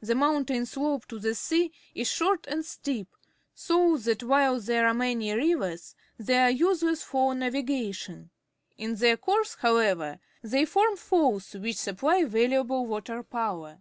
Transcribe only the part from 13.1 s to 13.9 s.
power.